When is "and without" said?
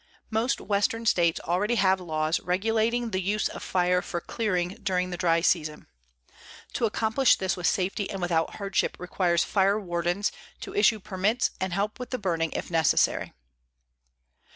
8.09-8.55